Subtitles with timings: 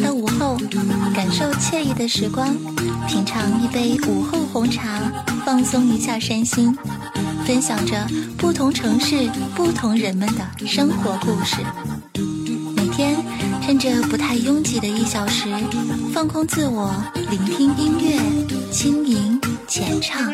[0.00, 0.56] 的午后，
[1.14, 2.54] 感受惬意的时光，
[3.06, 5.00] 品尝一杯午后红茶，
[5.44, 6.76] 放松一下身心，
[7.44, 8.06] 分享着
[8.36, 11.56] 不同城市、不同人们的生活故事。
[12.76, 13.16] 每天
[13.64, 15.48] 趁着不太拥挤的一小时，
[16.12, 20.32] 放空自我，聆听音乐，轻盈浅唱。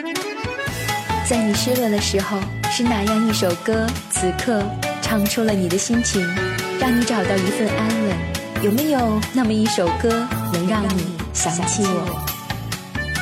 [1.27, 2.38] 在你失落的时候，
[2.70, 4.62] 是哪样一首歌，此刻
[5.00, 6.22] 唱出了你的心情，
[6.78, 8.03] 让你找到一份安？
[8.64, 12.18] 有没有那么一首歌，能让你想起我？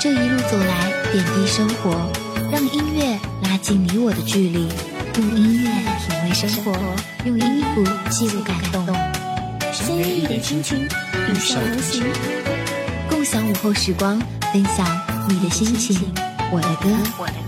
[0.01, 2.09] 这一路走来，点滴生活，
[2.53, 4.69] 让音乐拉近你我的距离，
[5.19, 6.73] 用音乐品味生活，
[7.25, 8.87] 用音符记录感动。
[9.73, 12.05] 深夜一点心情，与上同行，
[13.11, 14.87] 共享午后时光，分享
[15.29, 16.15] 你的心情，
[16.53, 17.42] 我的歌。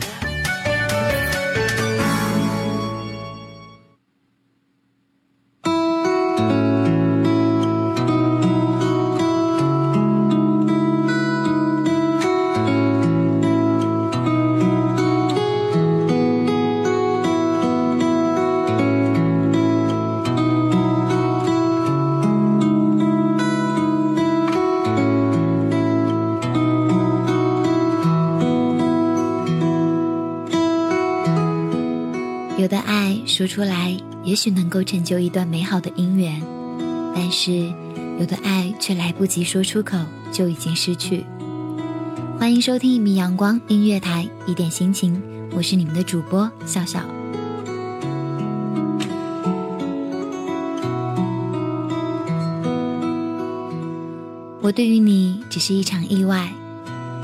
[33.34, 36.40] 说出来，也许能够成就一段美好的姻缘，
[37.16, 37.68] 但是
[38.20, 39.98] 有的爱却来不及说出口，
[40.30, 41.26] 就已经失去。
[42.38, 47.00] 欢迎收听一米阳光音乐台，一点心情，我是你们的主播笑笑。
[54.62, 56.52] 我对于你只是一场意外，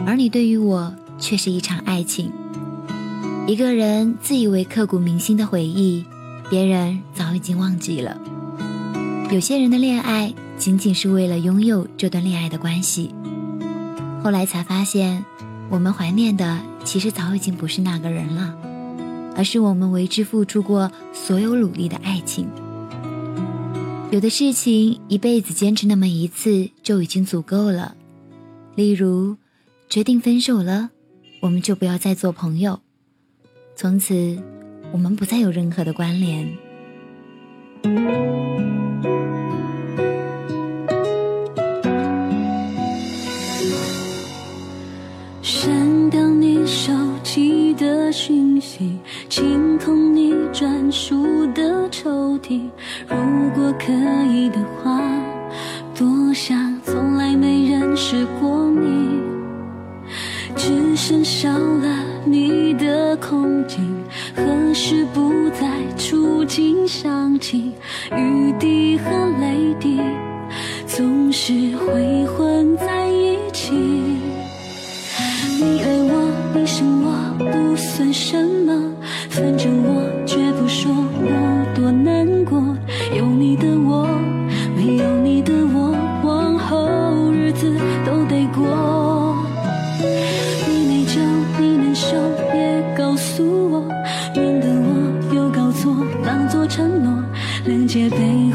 [0.05, 2.33] 而你对于我却是一场爱情。
[3.51, 6.05] 一个人自以为刻骨铭心的回忆，
[6.49, 8.17] 别人早已经忘记了。
[9.33, 13.13] 有些人的恋爱仅仅是为了拥有这段恋爱的关系，
[14.23, 15.25] 后来才发现，
[15.69, 18.55] 我们怀念的其实早已经不是那个人了，
[19.35, 22.47] 而是我们为之付出过所有努力的爱情。
[24.13, 27.97] 有的事情一辈子坚持那么一次就已经足够了，
[28.77, 29.37] 例如，
[29.89, 30.91] 决定分手了，
[31.41, 32.79] 我们就不要再做朋友。
[33.81, 34.37] 从此，
[34.93, 36.47] 我们不再有任何的关联。
[45.41, 46.93] 删掉你手
[47.23, 48.99] 机的讯息，
[49.31, 52.61] 清空你专属的抽屉。
[53.09, 53.17] 如
[53.55, 53.91] 果可
[54.31, 55.01] 以的话，
[55.95, 59.23] 多想从来没认识过你，
[60.55, 62.10] 只剩少了。
[62.25, 64.05] 你的空境，
[64.35, 65.67] 何时不再
[65.97, 67.73] 触景伤情？
[68.17, 69.11] 雨滴和
[69.41, 70.01] 泪滴，
[70.87, 73.73] 总是会混在一起。
[73.73, 78.50] 你爱我，你生我，不算什，
[97.67, 98.50] 谅解背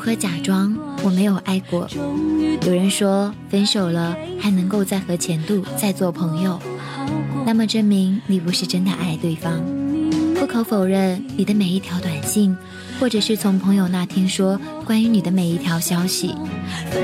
[0.00, 0.74] 何假装
[1.04, 1.86] 我没有爱过？
[2.66, 6.58] 有人说分手了还能够再和前度再做朋友，
[7.46, 9.62] 那么证明你不是真的爱对方。
[10.34, 12.56] 不可否认，你的每一条短信，
[12.98, 16.34] 或者是从朋友那听说关于你的每一条消息，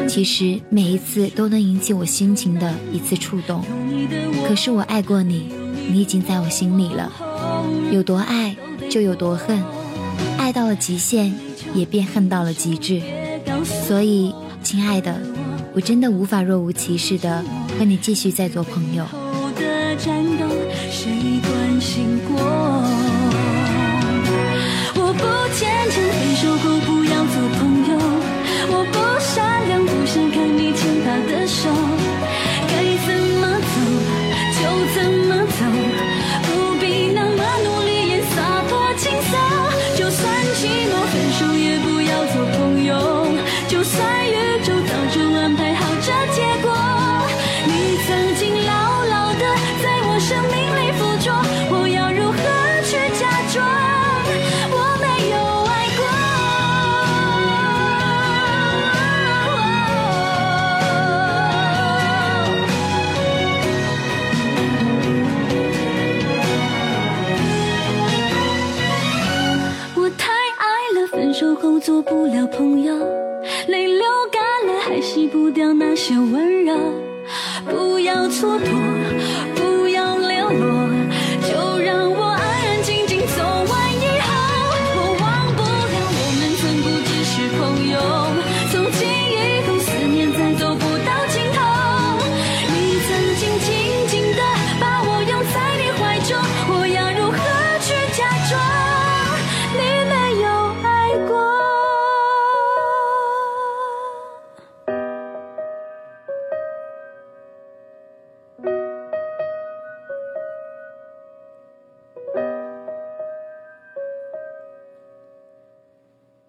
[0.09, 3.63] 其实每一次都能引起我心情的一次触动。
[4.49, 5.53] 可是我爱过你，
[5.91, 7.13] 你已经在我心里了。
[7.93, 8.57] 有多爱
[8.89, 9.63] 就有多恨，
[10.39, 11.33] 爱到了极限，
[11.75, 13.03] 也便恨到了极致。
[13.65, 15.21] 所以，亲爱的，
[15.75, 17.43] 我真的无法若无其事的
[17.79, 19.05] 和你继续再做朋友。
[24.95, 25.25] 我不
[25.55, 27.61] 坚强，分手后不要做朋
[27.91, 27.93] 友。
[28.69, 31.96] 我不善良，不想看你牵他的手。
[41.17, 43.27] 分手也不要做朋友
[43.67, 44.16] 就算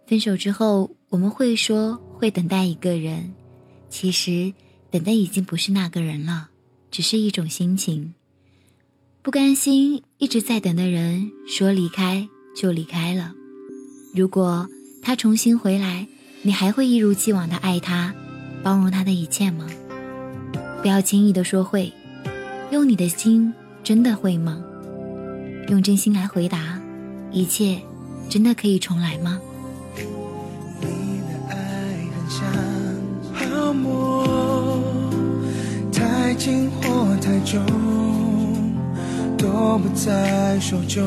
[0.08, 3.34] 分手之后，我们会说会等待一个人，
[3.90, 4.54] 其实
[4.90, 6.48] 等待已经不是那个人了，
[6.90, 8.14] 只是一种心情。
[9.22, 12.26] 不甘心一直在等的人，说离开
[12.56, 13.34] 就离开了。
[14.16, 14.66] 如果
[15.04, 16.08] 他重新回来，
[16.42, 18.16] 你还会一如既往的爱他，
[18.64, 19.68] 包容他的一切吗？
[20.82, 21.92] 不要轻易的说会，
[22.72, 24.64] 用你的心真的会吗？
[25.68, 26.82] 用真心来回答，
[27.30, 27.82] 一切
[28.30, 29.38] 真的可以重来吗？
[36.38, 37.66] 近或太重，
[39.38, 41.04] 都不在手中。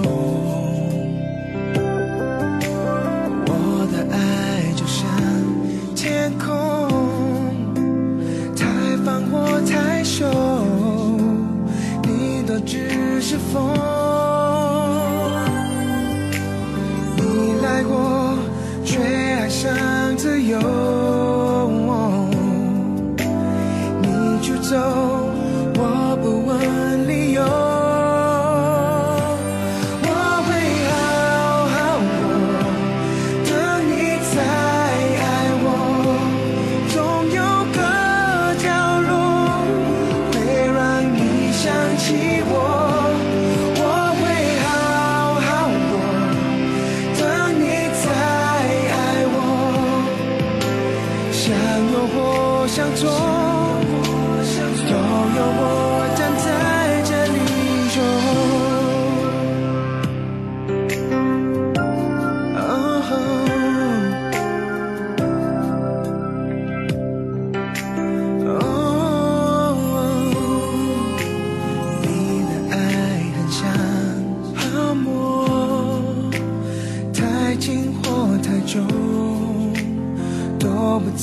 [3.46, 5.06] 我的爱就像
[5.94, 6.48] 天空，
[8.56, 8.66] 太
[9.04, 10.26] 放或太收，
[12.02, 13.99] 你都只是风。
[51.50, 51.58] 向
[51.92, 52.16] 右或
[52.68, 53.10] 向左，
[54.88, 56.46] 都有我站在
[57.02, 57.38] 这里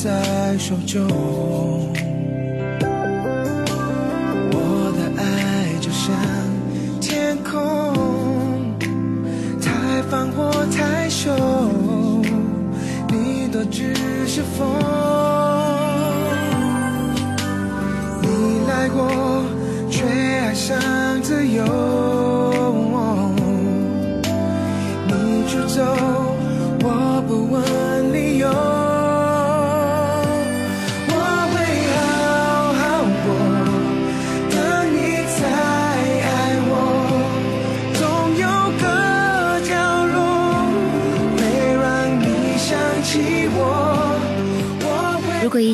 [0.08, 1.06] 在手中，
[4.54, 4.56] 我
[4.96, 5.22] 的爱
[5.82, 6.16] 就像
[7.02, 7.60] 天空，
[9.62, 11.30] 太放或太收，
[13.10, 13.94] 你都只
[14.26, 14.66] 是风。
[18.22, 19.44] 你来过，
[19.90, 20.80] 却爱上
[21.22, 21.66] 自由，
[25.06, 25.84] 你出走，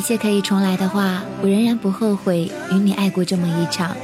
[0.03, 3.95] 一切可以重来的话，我仍然不后悔与你爱过这么一场。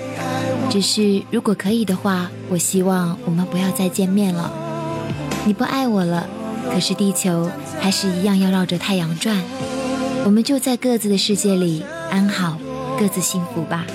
[0.70, 4.50] 只是如果可以的话，我希望我们不要再见面了。
[5.44, 6.26] 你不爱我了，
[6.72, 7.52] 可是地球
[7.82, 9.44] 还是一样要绕着太阳转。
[10.24, 12.58] 我们就在各自的世界里安好，
[12.98, 13.86] 各自幸福吧。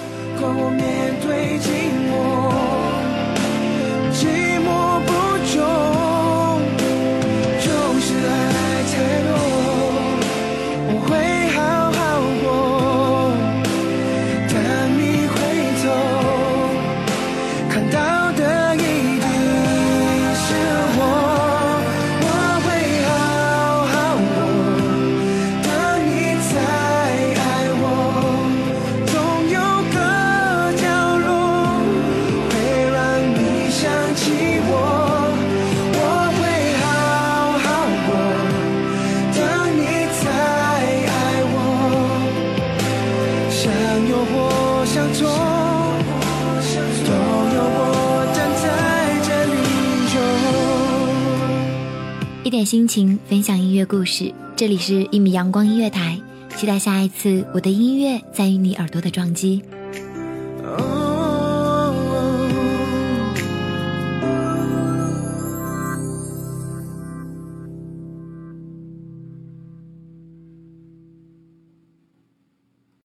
[52.44, 54.30] 一点心情，分享音乐故事。
[54.54, 56.20] 这里是一米阳光音乐台，
[56.54, 59.62] 期待下一次我的音乐在于你耳朵的撞击。